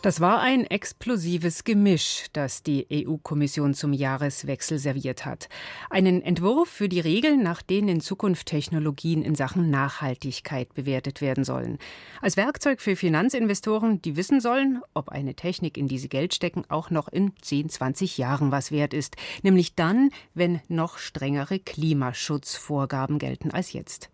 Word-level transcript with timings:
Das 0.00 0.20
war 0.20 0.40
ein 0.40 0.64
explosives 0.64 1.64
Gemisch, 1.64 2.26
das 2.32 2.62
die 2.62 2.86
EU-Kommission 2.88 3.74
zum 3.74 3.92
Jahreswechsel 3.92 4.78
serviert 4.78 5.26
hat. 5.26 5.48
Einen 5.90 6.22
Entwurf 6.22 6.68
für 6.68 6.88
die 6.88 7.00
Regeln, 7.00 7.42
nach 7.42 7.62
denen 7.62 7.88
in 7.88 8.00
Zukunft 8.00 8.46
Technologien 8.46 9.22
in 9.22 9.34
Sachen 9.34 9.70
Nachhaltigkeit 9.70 10.72
bewertet 10.72 11.20
werden 11.20 11.42
sollen. 11.42 11.78
Als 12.22 12.36
Werkzeug 12.36 12.80
für 12.80 12.94
Finanzinvestoren, 12.94 14.00
die 14.00 14.14
wissen 14.14 14.40
sollen, 14.40 14.82
ob 14.94 15.08
eine 15.08 15.34
Technik, 15.34 15.76
in 15.76 15.88
die 15.88 15.98
sie 15.98 16.08
Geld 16.08 16.32
stecken, 16.32 16.62
auch 16.68 16.90
noch 16.90 17.08
in 17.08 17.32
10, 17.42 17.68
20 17.68 18.18
Jahren 18.18 18.52
was 18.52 18.70
wert 18.70 18.94
ist. 18.94 19.16
Nämlich 19.42 19.74
dann, 19.74 20.10
wenn 20.32 20.60
noch 20.68 20.98
strengere 20.98 21.58
Klimaschutzvorgaben 21.58 23.18
gelten 23.18 23.50
als 23.50 23.72
jetzt. 23.72 24.10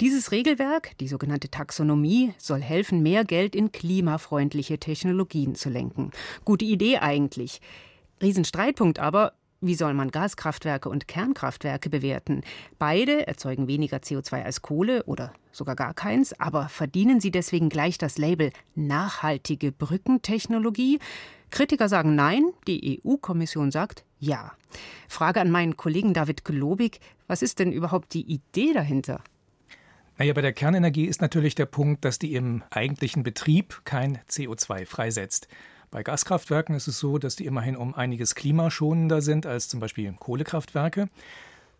Dieses 0.00 0.30
Regelwerk, 0.30 0.96
die 0.98 1.08
sogenannte 1.08 1.50
Taxonomie, 1.50 2.34
soll 2.38 2.60
helfen, 2.60 3.02
mehr 3.02 3.24
Geld 3.24 3.56
in 3.56 3.72
klimafreundliche 3.72 4.78
Technologien 4.78 5.54
zu 5.54 5.70
lenken. 5.70 6.12
Gute 6.44 6.64
Idee 6.64 6.98
eigentlich. 6.98 7.60
Riesenstreitpunkt 8.22 8.98
aber, 8.98 9.32
wie 9.60 9.74
soll 9.74 9.92
man 9.92 10.12
Gaskraftwerke 10.12 10.88
und 10.88 11.08
Kernkraftwerke 11.08 11.90
bewerten? 11.90 12.42
Beide 12.78 13.26
erzeugen 13.26 13.66
weniger 13.66 13.96
CO2 13.96 14.44
als 14.44 14.62
Kohle 14.62 15.02
oder 15.04 15.32
sogar 15.50 15.74
gar 15.74 15.94
keins, 15.94 16.38
aber 16.38 16.68
verdienen 16.68 17.18
sie 17.18 17.32
deswegen 17.32 17.68
gleich 17.68 17.98
das 17.98 18.18
Label 18.18 18.52
nachhaltige 18.76 19.72
Brückentechnologie? 19.72 21.00
Kritiker 21.50 21.88
sagen 21.88 22.14
nein, 22.14 22.44
die 22.68 23.02
EU-Kommission 23.04 23.72
sagt 23.72 24.04
ja. 24.20 24.52
Frage 25.08 25.40
an 25.40 25.50
meinen 25.50 25.76
Kollegen 25.76 26.14
David 26.14 26.44
Globig, 26.44 27.00
was 27.26 27.42
ist 27.42 27.58
denn 27.58 27.72
überhaupt 27.72 28.14
die 28.14 28.30
Idee 28.30 28.72
dahinter? 28.72 29.22
Naja, 30.18 30.32
bei 30.32 30.42
der 30.42 30.52
Kernenergie 30.52 31.04
ist 31.04 31.20
natürlich 31.20 31.54
der 31.54 31.66
Punkt, 31.66 32.04
dass 32.04 32.18
die 32.18 32.34
im 32.34 32.64
eigentlichen 32.70 33.22
Betrieb 33.22 33.82
kein 33.84 34.18
CO2 34.28 34.84
freisetzt. 34.84 35.46
Bei 35.92 36.02
Gaskraftwerken 36.02 36.74
ist 36.74 36.88
es 36.88 36.98
so, 36.98 37.18
dass 37.18 37.36
die 37.36 37.46
immerhin 37.46 37.76
um 37.76 37.94
einiges 37.94 38.34
klimaschonender 38.34 39.22
sind 39.22 39.46
als 39.46 39.68
zum 39.68 39.78
Beispiel 39.78 40.12
Kohlekraftwerke. 40.18 41.08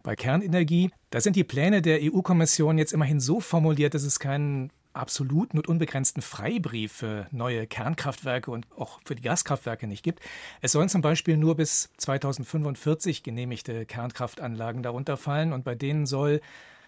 Bei 0.05 0.15
Kernenergie, 0.15 0.93
da 1.11 1.21
sind 1.21 1.35
die 1.35 1.43
Pläne 1.43 1.83
der 1.83 1.99
EU-Kommission 2.01 2.79
jetzt 2.79 2.93
immerhin 2.93 3.19
so 3.19 3.41
formuliert, 3.41 3.95
dass 3.95 4.05
es 4.05 4.21
keinen 4.21 4.71
absoluten 4.93 5.59
und 5.59 5.67
unbegrenzten 5.67 6.23
Freibrief 6.23 6.93
für 6.93 7.27
neue 7.33 7.67
Kernkraftwerke 7.67 8.53
und 8.53 8.69
auch 8.77 9.01
für 9.05 9.17
die 9.17 9.23
Gaskraftwerke 9.23 9.89
nicht 9.89 10.05
gibt. 10.05 10.21
Es 10.61 10.71
sollen 10.71 10.89
zum 10.89 11.03
Beispiel 11.03 11.37
nur 11.37 11.57
bis 11.57 11.91
2045 11.97 13.25
genehmigte 13.25 13.85
Kernkraftanlagen 13.85 14.85
darunter 14.85 15.17
fallen 15.17 15.53
und 15.53 15.65
bei 15.65 15.75
denen 15.75 16.07
soll 16.07 16.41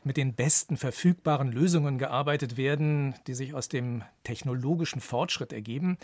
mit 0.03 0.17
den 0.17 0.34
besten 0.34 0.77
verfügbaren 0.77 1.53
Lösungen 1.53 1.98
gearbeitet 1.98 2.56
werden, 2.56 3.15
die 3.27 3.34
sich 3.34 3.55
aus 3.55 3.69
dem 3.69 4.03
technologischen 4.25 5.01
Fortschritt 5.01 5.53
ergeben. 5.53 5.98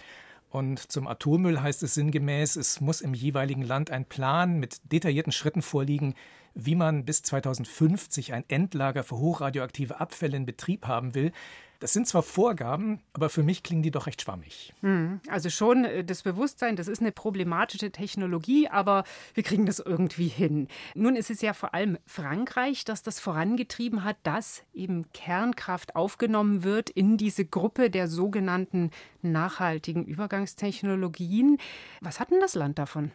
Und 0.50 0.90
zum 0.92 1.06
Atommüll 1.06 1.60
heißt 1.60 1.82
es 1.82 1.94
sinngemäß, 1.94 2.56
es 2.56 2.80
muss 2.80 3.00
im 3.00 3.14
jeweiligen 3.14 3.62
Land 3.62 3.90
ein 3.90 4.04
Plan 4.04 4.58
mit 4.58 4.80
detaillierten 4.92 5.32
Schritten 5.32 5.62
vorliegen, 5.62 6.14
wie 6.54 6.74
man 6.74 7.04
bis 7.04 7.22
2050 7.22 8.32
ein 8.32 8.44
Endlager 8.48 9.04
für 9.04 9.18
hochradioaktive 9.18 10.00
Abfälle 10.00 10.36
in 10.36 10.46
Betrieb 10.46 10.86
haben 10.86 11.14
will. 11.14 11.32
Das 11.80 11.92
sind 11.92 12.06
zwar 12.06 12.22
Vorgaben, 12.22 13.00
aber 13.12 13.28
für 13.28 13.42
mich 13.42 13.62
klingen 13.62 13.82
die 13.82 13.90
doch 13.90 14.06
recht 14.06 14.22
schwammig. 14.22 14.72
Hm, 14.80 15.20
also 15.28 15.50
schon 15.50 15.84
äh, 15.84 16.04
das 16.04 16.22
Bewusstsein, 16.22 16.76
das 16.76 16.88
ist 16.88 17.00
eine 17.00 17.12
problematische 17.12 17.90
Technologie, 17.90 18.68
aber 18.68 19.04
wir 19.34 19.42
kriegen 19.42 19.66
das 19.66 19.78
irgendwie 19.78 20.28
hin. 20.28 20.68
Nun 20.94 21.16
ist 21.16 21.30
es 21.30 21.40
ja 21.40 21.52
vor 21.52 21.74
allem 21.74 21.98
Frankreich, 22.06 22.84
das 22.84 23.02
das 23.02 23.20
vorangetrieben 23.20 24.04
hat, 24.04 24.16
dass 24.22 24.62
eben 24.72 25.10
Kernkraft 25.12 25.96
aufgenommen 25.96 26.64
wird 26.64 26.90
in 26.90 27.16
diese 27.16 27.44
Gruppe 27.44 27.90
der 27.90 28.08
sogenannten 28.08 28.90
nachhaltigen 29.22 30.04
Übergangstechnologien. 30.04 31.58
Was 32.00 32.20
hat 32.20 32.30
denn 32.30 32.40
das 32.40 32.54
Land 32.54 32.78
davon? 32.78 33.10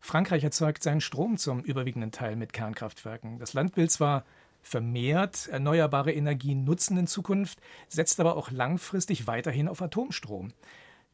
Frankreich 0.00 0.44
erzeugt 0.44 0.82
seinen 0.82 1.00
Strom 1.00 1.36
zum 1.36 1.60
überwiegenden 1.60 2.12
Teil 2.12 2.36
mit 2.36 2.52
Kernkraftwerken. 2.52 3.38
Das 3.38 3.54
Land 3.54 3.76
will 3.76 3.90
zwar 3.90 4.24
vermehrt 4.66 5.46
erneuerbare 5.46 6.12
Energien 6.12 6.64
nutzen 6.64 6.96
in 6.98 7.06
Zukunft, 7.06 7.60
setzt 7.88 8.18
aber 8.18 8.36
auch 8.36 8.50
langfristig 8.50 9.28
weiterhin 9.28 9.68
auf 9.68 9.80
Atomstrom. 9.80 10.52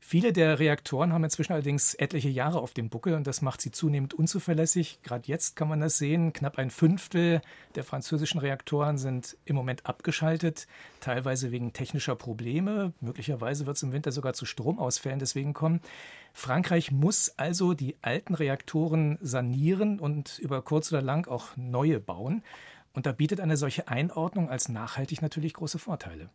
Viele 0.05 0.33
der 0.33 0.59
Reaktoren 0.59 1.13
haben 1.13 1.23
inzwischen 1.23 1.53
allerdings 1.53 1.95
etliche 1.95 2.29
Jahre 2.29 2.61
auf 2.61 2.75
dem 2.75 2.89
Buckel 2.89 3.15
und 3.15 3.25
das 3.27 3.41
macht 3.41 3.61
sie 3.61 3.71
zunehmend 3.71 4.15
unzuverlässig. 4.15 4.99
Gerade 5.05 5.29
jetzt 5.29 5.55
kann 5.55 5.69
man 5.69 5.81
das 5.81 5.97
sehen. 5.97 6.33
Knapp 6.33 6.59
ein 6.59 6.71
Fünftel 6.71 7.41
der 7.77 7.85
französischen 7.85 8.41
Reaktoren 8.41 8.99
sind 8.99 9.37
im 9.45 9.55
Moment 9.55 9.87
abgeschaltet, 9.87 10.67
teilweise 11.01 11.53
wegen 11.53 11.73
technischer 11.73 12.17
Probleme. 12.17 12.93
Möglicherweise 13.01 13.67
wird 13.67 13.77
es 13.77 13.83
im 13.85 13.93
Winter 13.93 14.11
sogar 14.11 14.33
zu 14.33 14.45
Stromausfällen 14.45 15.21
deswegen 15.21 15.53
kommen. 15.53 15.81
Frankreich 16.33 16.91
muss 16.91 17.35
also 17.37 17.73
die 17.73 17.97
alten 18.03 18.35
Reaktoren 18.35 19.19
sanieren 19.21 20.01
und 20.01 20.39
über 20.41 20.63
kurz 20.63 20.91
oder 20.91 21.03
lang 21.03 21.29
auch 21.29 21.57
neue 21.57 22.01
bauen. 22.01 22.43
Und 22.93 23.07
da 23.07 23.13
bietet 23.13 23.41
eine 23.41 23.57
solche 23.57 23.89
Einordnung 23.89 24.51
als 24.51 24.69
nachhaltig 24.69 25.23
natürlich 25.23 25.55
große 25.55 25.79
Vorteile. 25.79 26.29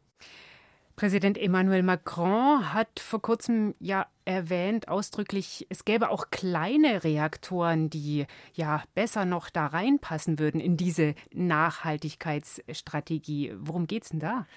Präsident 0.97 1.37
Emmanuel 1.37 1.83
Macron 1.83 2.73
hat 2.73 2.99
vor 2.99 3.21
kurzem 3.21 3.75
ja 3.79 4.07
erwähnt, 4.25 4.87
ausdrücklich, 4.87 5.67
es 5.69 5.85
gäbe 5.85 6.09
auch 6.09 6.31
kleine 6.31 7.03
Reaktoren, 7.03 7.91
die 7.91 8.25
ja 8.55 8.81
besser 8.95 9.25
noch 9.25 9.51
da 9.51 9.67
reinpassen 9.67 10.39
würden 10.39 10.59
in 10.59 10.75
diese 10.75 11.13
Nachhaltigkeitsstrategie. 11.31 13.53
Worum 13.59 13.85
geht 13.85 14.05
es 14.05 14.09
denn 14.09 14.19
da? 14.19 14.47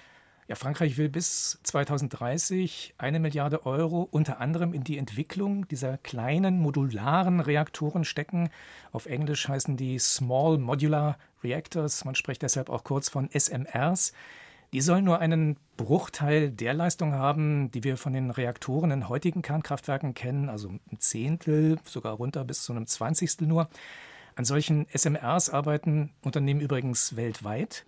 Ja, 0.47 0.55
Frankreich 0.55 0.97
will 0.97 1.07
bis 1.07 1.59
2030 1.63 2.95
eine 2.97 3.19
Milliarde 3.19 3.65
Euro 3.65 4.07
unter 4.11 4.41
anderem 4.41 4.73
in 4.73 4.83
die 4.83 4.97
Entwicklung 4.97 5.67
dieser 5.67 5.97
kleinen 5.97 6.59
modularen 6.59 7.39
Reaktoren 7.39 8.03
stecken. 8.03 8.49
Auf 8.91 9.05
Englisch 9.05 9.47
heißen 9.47 9.77
die 9.77 9.97
Small 9.99 10.57
Modular 10.57 11.17
Reactors. 11.43 12.05
Man 12.05 12.15
spricht 12.15 12.41
deshalb 12.41 12.69
auch 12.69 12.83
kurz 12.83 13.07
von 13.07 13.29
SMRs. 13.31 14.13
Die 14.73 14.81
sollen 14.81 15.03
nur 15.03 15.19
einen 15.19 15.57
Bruchteil 15.75 16.49
der 16.49 16.73
Leistung 16.73 17.13
haben, 17.13 17.71
die 17.71 17.83
wir 17.83 17.97
von 17.97 18.13
den 18.13 18.31
Reaktoren 18.31 18.91
in 18.91 19.09
heutigen 19.09 19.41
Kernkraftwerken 19.41 20.13
kennen, 20.13 20.47
also 20.47 20.69
ein 20.69 20.99
Zehntel, 20.99 21.77
sogar 21.83 22.13
runter 22.13 22.45
bis 22.45 22.63
zu 22.63 22.71
einem 22.71 22.87
Zwanzigstel 22.87 23.47
nur. 23.47 23.69
An 24.35 24.45
solchen 24.45 24.87
SMRs 24.93 25.49
arbeiten 25.49 26.11
Unternehmen 26.21 26.61
übrigens 26.61 27.17
weltweit. 27.17 27.85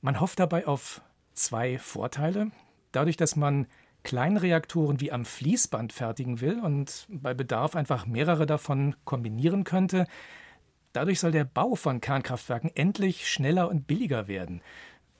Man 0.00 0.18
hofft 0.18 0.40
dabei 0.40 0.66
auf 0.66 1.02
zwei 1.34 1.78
Vorteile. 1.78 2.50
Dadurch, 2.92 3.16
dass 3.16 3.36
man 3.36 3.66
Kleinreaktoren 4.04 5.00
wie 5.00 5.12
am 5.12 5.24
Fließband 5.24 5.92
fertigen 5.92 6.40
will 6.40 6.60
und 6.60 7.06
bei 7.08 7.34
Bedarf 7.34 7.74
einfach 7.74 8.06
mehrere 8.06 8.46
davon 8.46 8.94
kombinieren 9.04 9.64
könnte, 9.64 10.06
dadurch 10.92 11.20
soll 11.20 11.32
der 11.32 11.44
Bau 11.44 11.74
von 11.74 12.00
Kernkraftwerken 12.00 12.70
endlich 12.74 13.28
schneller 13.28 13.68
und 13.68 13.86
billiger 13.86 14.28
werden. 14.28 14.60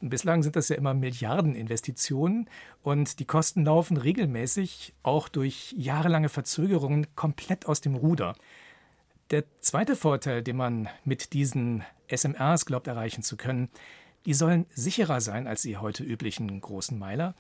Bislang 0.01 0.43
sind 0.43 0.55
das 0.55 0.69
ja 0.69 0.77
immer 0.77 0.93
Milliardeninvestitionen 0.93 2.51
und 2.83 3.21
die 3.21 3.25
Kosten 3.25 3.65
laufen 3.65 3.97
regelmäßig, 3.97 4.93
auch 5.03 5.31
durch 5.31 5.75
jahrelange 5.79 6.29
Verzögerungen, 6.29 7.07
komplett 7.17 7.65
aus 7.65 7.81
dem 7.81 7.95
Ruder. 7.95 8.35
Der 9.31 9.45
zweite 9.61 9.97
Vorteil, 9.97 10.43
den 10.43 10.57
man 10.57 10.91
mit 11.05 11.33
diesen 11.33 11.85
SMRs 12.15 12.67
glaubt 12.67 12.87
erreichen 12.87 13.23
zu 13.23 13.39
können, 13.39 13.71
die 14.27 14.35
sollen 14.35 14.67
sicherer 14.71 15.21
sein 15.21 15.47
als 15.47 15.63
die 15.63 15.77
heute 15.77 16.03
üblichen 16.03 16.61
großen 16.61 16.99
Meiler. 16.99 17.35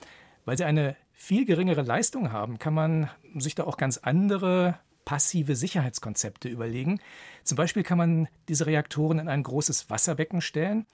Weil 0.44 0.58
sie 0.58 0.64
eine 0.64 0.96
viel 1.12 1.46
geringere 1.46 1.82
Leistung 1.82 2.32
haben, 2.32 2.58
kann 2.58 2.74
man 2.74 3.10
sich 3.36 3.54
da 3.54 3.64
auch 3.64 3.76
ganz 3.76 3.98
andere 3.98 4.78
passive 5.04 5.56
Sicherheitskonzepte 5.56 6.48
überlegen. 6.48 7.00
Zum 7.42 7.56
Beispiel 7.56 7.82
kann 7.82 7.98
man 7.98 8.28
diese 8.48 8.66
Reaktoren 8.66 9.18
in 9.18 9.28
ein 9.28 9.42
großes 9.42 9.90
Wasserbecken 9.90 10.40
stellen 10.40 10.86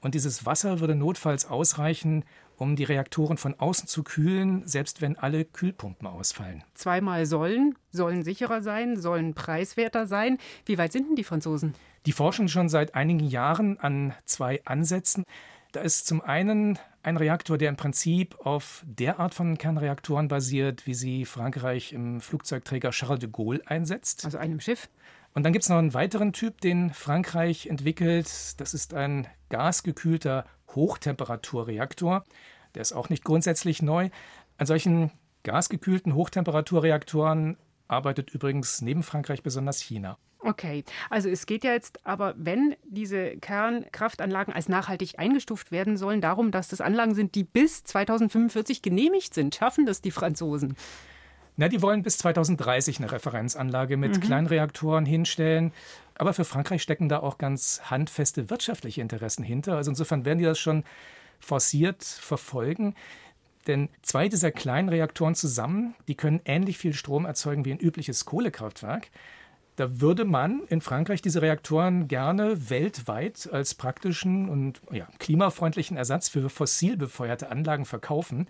und 0.00 0.14
dieses 0.14 0.46
Wasser 0.46 0.80
würde 0.80 0.94
notfalls 0.94 1.46
ausreichen, 1.46 2.24
um 2.58 2.76
die 2.76 2.84
Reaktoren 2.84 3.38
von 3.38 3.54
außen 3.54 3.88
zu 3.88 4.02
kühlen, 4.02 4.66
selbst 4.66 5.00
wenn 5.00 5.16
alle 5.16 5.44
Kühlpumpen 5.44 6.06
ausfallen. 6.06 6.64
Zweimal 6.74 7.24
sollen, 7.24 7.74
sollen 7.90 8.22
sicherer 8.22 8.62
sein, 8.62 9.00
sollen 9.00 9.34
preiswerter 9.34 10.06
sein. 10.06 10.38
Wie 10.66 10.76
weit 10.76 10.92
sind 10.92 11.08
denn 11.08 11.16
die 11.16 11.24
Franzosen? 11.24 11.74
Die 12.06 12.12
forschen 12.12 12.48
schon 12.48 12.68
seit 12.68 12.94
einigen 12.94 13.26
Jahren 13.26 13.78
an 13.78 14.14
zwei 14.24 14.60
Ansätzen. 14.64 15.24
Da 15.72 15.80
ist 15.80 16.06
zum 16.06 16.20
einen 16.20 16.78
ein 17.02 17.16
Reaktor, 17.16 17.58
der 17.58 17.68
im 17.68 17.76
Prinzip 17.76 18.38
auf 18.40 18.84
der 18.86 19.20
Art 19.20 19.34
von 19.34 19.58
Kernreaktoren 19.58 20.28
basiert, 20.28 20.86
wie 20.86 20.94
sie 20.94 21.24
Frankreich 21.24 21.92
im 21.92 22.20
Flugzeugträger 22.20 22.90
Charles 22.90 23.20
de 23.20 23.30
Gaulle 23.30 23.62
einsetzt. 23.66 24.24
Also 24.24 24.38
einem 24.38 24.60
Schiff. 24.60 24.88
Und 25.38 25.44
dann 25.44 25.52
gibt 25.52 25.62
es 25.62 25.68
noch 25.68 25.78
einen 25.78 25.94
weiteren 25.94 26.32
Typ, 26.32 26.60
den 26.62 26.92
Frankreich 26.92 27.68
entwickelt. 27.68 28.58
Das 28.60 28.74
ist 28.74 28.92
ein 28.92 29.28
gasgekühlter 29.50 30.44
Hochtemperaturreaktor. 30.74 32.24
Der 32.74 32.82
ist 32.82 32.92
auch 32.92 33.08
nicht 33.08 33.22
grundsätzlich 33.22 33.80
neu. 33.80 34.10
An 34.56 34.66
solchen 34.66 35.12
gasgekühlten 35.44 36.16
Hochtemperaturreaktoren 36.16 37.56
arbeitet 37.86 38.30
übrigens 38.30 38.82
neben 38.82 39.04
Frankreich 39.04 39.44
besonders 39.44 39.80
China. 39.80 40.18
Okay, 40.40 40.82
also 41.08 41.28
es 41.28 41.46
geht 41.46 41.62
ja 41.62 41.70
jetzt 41.70 42.04
aber, 42.04 42.34
wenn 42.36 42.74
diese 42.82 43.36
Kernkraftanlagen 43.36 44.52
als 44.52 44.68
nachhaltig 44.68 45.20
eingestuft 45.20 45.70
werden 45.70 45.96
sollen, 45.96 46.20
darum, 46.20 46.50
dass 46.50 46.66
das 46.66 46.80
Anlagen 46.80 47.14
sind, 47.14 47.36
die 47.36 47.44
bis 47.44 47.84
2045 47.84 48.82
genehmigt 48.82 49.34
sind. 49.34 49.54
Schaffen 49.54 49.86
das 49.86 50.02
die 50.02 50.10
Franzosen? 50.10 50.74
Na, 51.60 51.68
die 51.68 51.82
wollen 51.82 52.04
bis 52.04 52.18
2030 52.18 53.00
eine 53.00 53.10
Referenzanlage 53.10 53.96
mit 53.96 54.14
mhm. 54.14 54.20
Kleinreaktoren 54.20 55.04
hinstellen. 55.04 55.72
Aber 56.14 56.32
für 56.32 56.44
Frankreich 56.44 56.82
stecken 56.82 57.08
da 57.08 57.18
auch 57.18 57.36
ganz 57.36 57.80
handfeste 57.90 58.48
wirtschaftliche 58.48 59.00
Interessen 59.00 59.42
hinter. 59.42 59.76
Also 59.76 59.90
insofern 59.90 60.24
werden 60.24 60.38
die 60.38 60.44
das 60.44 60.60
schon 60.60 60.84
forciert 61.40 62.04
verfolgen. 62.04 62.94
Denn 63.66 63.88
zwei 64.02 64.28
dieser 64.28 64.52
kleinen 64.52 64.88
Reaktoren 64.88 65.34
zusammen, 65.34 65.96
die 66.06 66.14
können 66.14 66.40
ähnlich 66.44 66.78
viel 66.78 66.94
Strom 66.94 67.26
erzeugen 67.26 67.64
wie 67.64 67.72
ein 67.72 67.80
übliches 67.80 68.24
Kohlekraftwerk. 68.24 69.10
Da 69.74 70.00
würde 70.00 70.24
man 70.24 70.62
in 70.68 70.80
Frankreich 70.80 71.22
diese 71.22 71.42
Reaktoren 71.42 72.06
gerne 72.06 72.70
weltweit 72.70 73.48
als 73.52 73.74
praktischen 73.74 74.48
und 74.48 74.80
ja, 74.92 75.08
klimafreundlichen 75.18 75.96
Ersatz 75.96 76.28
für 76.28 76.50
fossil 76.50 76.96
befeuerte 76.96 77.50
Anlagen 77.50 77.84
verkaufen. 77.84 78.46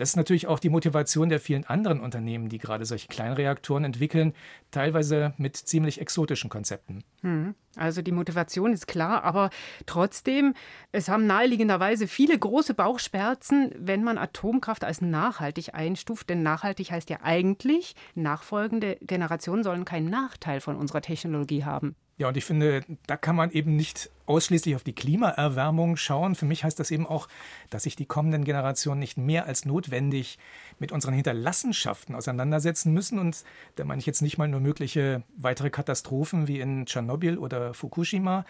Das 0.00 0.08
ist 0.08 0.16
natürlich 0.16 0.46
auch 0.46 0.58
die 0.58 0.70
Motivation 0.70 1.28
der 1.28 1.40
vielen 1.40 1.64
anderen 1.64 2.00
Unternehmen, 2.00 2.48
die 2.48 2.56
gerade 2.56 2.86
solche 2.86 3.06
Kleinreaktoren 3.08 3.84
entwickeln, 3.84 4.32
teilweise 4.70 5.34
mit 5.36 5.58
ziemlich 5.58 6.00
exotischen 6.00 6.48
Konzepten. 6.48 7.04
Hm. 7.20 7.54
Also 7.76 8.00
die 8.00 8.10
Motivation 8.10 8.72
ist 8.72 8.86
klar, 8.86 9.24
aber 9.24 9.50
trotzdem, 9.84 10.54
es 10.90 11.10
haben 11.10 11.26
naheliegenderweise 11.26 12.08
viele 12.08 12.38
große 12.38 12.72
Bauchschmerzen, 12.72 13.74
wenn 13.76 14.02
man 14.02 14.16
Atomkraft 14.16 14.84
als 14.84 15.02
nachhaltig 15.02 15.74
einstuft. 15.74 16.30
Denn 16.30 16.42
nachhaltig 16.42 16.92
heißt 16.92 17.10
ja 17.10 17.18
eigentlich, 17.22 17.94
nachfolgende 18.14 18.96
Generationen 19.02 19.62
sollen 19.62 19.84
keinen 19.84 20.08
Nachteil 20.08 20.62
von 20.62 20.76
unserer 20.76 21.02
Technologie 21.02 21.64
haben. 21.66 21.94
Ja, 22.16 22.28
und 22.28 22.38
ich 22.38 22.46
finde, 22.46 22.84
da 23.06 23.18
kann 23.18 23.36
man 23.36 23.50
eben 23.50 23.76
nicht 23.76 24.10
ausschließlich 24.30 24.76
auf 24.76 24.84
die 24.84 24.94
Klimaerwärmung 24.94 25.96
schauen. 25.96 26.36
Für 26.36 26.46
mich 26.46 26.62
heißt 26.62 26.78
das 26.78 26.92
eben 26.92 27.04
auch, 27.04 27.26
dass 27.68 27.82
sich 27.82 27.96
die 27.96 28.06
kommenden 28.06 28.44
Generationen 28.44 29.00
nicht 29.00 29.18
mehr 29.18 29.46
als 29.46 29.64
notwendig 29.64 30.38
mit 30.78 30.92
unseren 30.92 31.14
Hinterlassenschaften 31.14 32.14
auseinandersetzen 32.14 32.92
müssen. 32.92 33.18
Und 33.18 33.44
da 33.74 33.84
meine 33.84 33.98
ich 33.98 34.06
jetzt 34.06 34.22
nicht 34.22 34.38
mal 34.38 34.46
nur 34.46 34.60
mögliche 34.60 35.24
weitere 35.36 35.70
Katastrophen 35.70 36.46
wie 36.46 36.60
in 36.60 36.86
Tschernobyl 36.86 37.38
oder 37.38 37.74
Fukushima, 37.74 38.44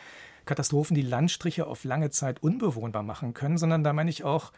Katastrophen, 0.44 0.94
die 0.94 1.02
Landstriche 1.02 1.66
auf 1.66 1.84
lange 1.84 2.10
Zeit 2.10 2.42
unbewohnbar 2.42 3.02
machen 3.02 3.32
können, 3.32 3.56
sondern 3.56 3.82
da 3.82 3.94
meine 3.94 4.10
ich 4.10 4.22
auch 4.22 4.52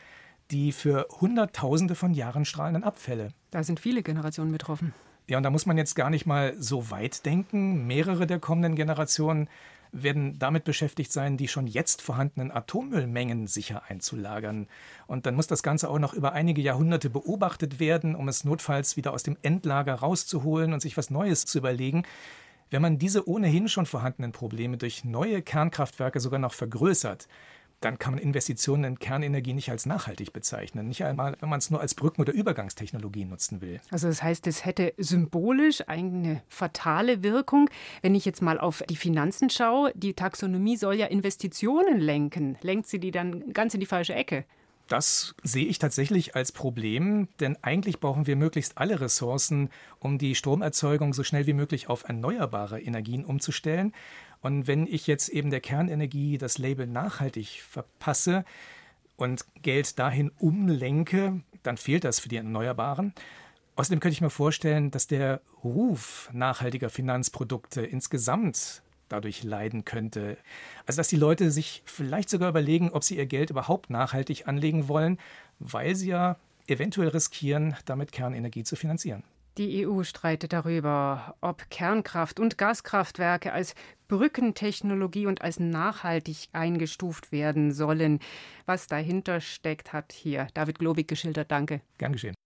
die 0.51 0.73
für 0.73 1.07
Hunderttausende 1.21 1.95
von 1.95 2.15
Jahren 2.15 2.45
strahlenden 2.45 2.83
Abfälle. 2.83 3.29
Da 3.53 3.63
sind 3.63 3.79
viele 3.79 4.03
Generationen 4.03 4.51
betroffen. 4.51 4.93
Ja, 5.29 5.37
und 5.37 5.45
da 5.45 5.51
muss 5.51 5.67
man 5.67 5.79
jetzt 5.79 5.95
gar 5.95 6.11
nicht 6.11 6.27
mal 6.27 6.55
so 6.59 6.91
weit 6.91 7.25
denken. 7.25 7.87
Mehrere 7.87 8.27
der 8.27 8.41
kommenden 8.41 8.75
Generationen 8.75 9.49
werden 9.93 10.39
damit 10.39 10.65
beschäftigt 10.65 11.13
sein, 11.13 11.37
die 11.37 11.49
schon 11.49 11.67
jetzt 11.67 12.01
vorhandenen 12.03 12.51
Atommüllmengen 12.51 13.47
sicher 13.47 13.83
einzulagern. 13.89 14.67
Und 15.07 15.27
dann 15.27 15.35
muss 15.35 15.47
das 15.47 15.63
Ganze 15.63 15.91
auch 15.91 15.99
noch 15.99 16.15
über 16.15 16.33
einige 16.33 16.63
Jahrhunderte 16.63 17.11
beobachtet 17.11 17.79
werden, 17.79 18.15
um 18.17 18.27
es 18.29 18.45
notfalls 18.45 18.97
wieder 18.97 19.13
aus 19.13 19.23
dem 19.23 19.37
Endlager 19.43 19.95
rauszuholen 19.95 20.73
und 20.73 20.81
sich 20.81 20.97
was 20.97 21.11
Neues 21.11 21.45
zu 21.45 21.59
überlegen. 21.59 22.05
Wenn 22.71 22.81
man 22.81 22.99
diese 22.99 23.29
ohnehin 23.29 23.69
schon 23.69 23.85
vorhandenen 23.85 24.33
Probleme 24.33 24.79
durch 24.79 25.05
neue 25.05 25.43
Kernkraftwerke 25.43 26.21
sogar 26.21 26.39
noch 26.39 26.55
vergrößert, 26.55 27.29
dann 27.85 27.99
kann 27.99 28.15
man 28.15 28.23
Investitionen 28.23 28.85
in 28.85 28.99
Kernenergie 28.99 29.53
nicht 29.53 29.71
als 29.71 29.87
nachhaltig 29.87 30.33
bezeichnen. 30.33 30.89
Nicht 30.89 31.05
einmal, 31.05 31.37
wenn 31.41 31.49
man 31.49 31.59
es 31.59 31.71
nur 31.71 31.81
als 31.81 31.95
Brücken- 31.95 32.21
oder 32.21 32.33
Übergangstechnologie 32.33 33.25
nutzen 33.25 33.61
will. 33.61 33.81
Also 33.91 34.09
das 34.09 34.23
heißt, 34.23 34.47
es 34.47 34.65
hätte 34.65 34.95
symbolisch 34.97 35.87
eine 35.89 36.43
fatale 36.49 37.23
Wirkung. 37.23 37.69
Wenn 38.01 38.15
ich 38.15 38.25
jetzt 38.25 38.43
mal 38.43 38.59
auf 38.59 38.83
die 38.89 38.97
Finanzen 38.97 39.51
schaue, 39.51 39.93
die 39.95 40.15
Taxonomie 40.15 40.77
soll 40.77 40.95
ja 40.95 41.07
Investitionen 41.07 41.99
lenken. 41.99 42.57
Lenkt 42.63 42.89
sie 42.89 42.99
die 42.99 43.11
dann 43.11 43.53
ganz 43.53 43.75
in 43.75 43.81
die 43.81 43.87
falsche 43.87 44.15
Ecke? 44.15 44.45
Das 44.89 45.35
sehe 45.43 45.67
ich 45.67 45.79
tatsächlich 45.79 46.37
als 46.37 46.53
Problem, 46.53 47.29
denn 47.41 47.57
eigentlich 47.63 47.99
brauchen 48.01 48.27
wir 48.27 48.37
möglichst 48.37 48.79
alle 48.79 49.01
Ressourcen, 49.01 49.71
um 50.01 50.19
die 50.19 50.35
Stromerzeugung 50.35 51.15
so 51.15 51.23
schnell 51.23 51.47
wie 51.47 51.55
möglich 51.55 51.89
auf 51.89 52.05
erneuerbare 52.05 52.81
Energien 52.81 53.25
umzustellen. 53.25 53.95
Und 54.43 54.67
wenn 54.67 54.87
ich 54.87 55.07
jetzt 55.07 55.29
eben 55.29 55.51
der 55.51 55.61
Kernenergie 55.61 56.37
das 56.37 56.59
Label 56.59 56.87
nachhaltig 56.87 57.63
verpasse 57.63 58.45
und 59.17 59.45
Geld 59.63 59.99
dahin 59.99 60.31
umlenke, 60.39 61.41
dann 61.63 61.77
fehlt 61.77 62.05
das 62.05 62.19
für 62.21 62.29
die 62.29 62.37
Erneuerbaren. 62.37 63.15
Außerdem 63.77 64.01
könnte 64.01 64.15
ich 64.15 64.21
mir 64.21 64.31
vorstellen, 64.31 64.91
dass 64.91 65.07
der 65.07 65.41
Ruf 65.65 66.29
nachhaltiger 66.33 66.91
Finanzprodukte 66.91 67.83
insgesamt 67.83 68.83
dadurch 69.09 69.45
leiden 69.45 69.85
könnte. 69.85 70.37
Also 70.87 70.99
dass 70.99 71.09
die 71.09 71.17
Leute 71.17 71.51
sich 71.51 71.83
vielleicht 71.85 72.29
sogar 72.29 72.49
überlegen, 72.49 72.91
ob 72.91 73.05
sie 73.05 73.17
ihr 73.17 73.27
Geld 73.27 73.51
überhaupt 73.51 73.91
nachhaltig 73.91 74.49
anlegen 74.49 74.89
wollen, 74.89 75.19
weil 75.59 75.95
sie 75.95 76.09
ja 76.09 76.37
eventuell 76.67 77.09
riskieren, 77.09 77.77
damit 77.85 78.13
Kernenergie 78.13 78.65
zu 78.65 78.77
finanzieren. 78.77 79.23
Die 79.59 79.87
EU 79.87 80.03
streitet 80.03 80.55
darüber, 80.55 81.37
ob 81.43 81.69
Kernkraft 81.69 82.41
und 82.41 82.57
Gaskraftwerke 82.57 83.53
als 83.53 83.75
Brückentechnologie 84.09 85.27
und 85.27 85.43
als 85.43 85.61
nachhaltig 85.61 86.49
eingestuft 86.53 87.33
werden 87.33 87.73
sollen. 87.73 88.21
Was 88.65 88.87
dahinter 88.87 89.41
steckt, 89.41 89.93
hat 89.93 90.13
hier 90.13 90.47
David 90.55 90.79
Globig 90.79 91.07
geschildert. 91.07 91.51
Danke. 91.51 91.83
Gern 91.99 92.13
geschehen. 92.13 92.35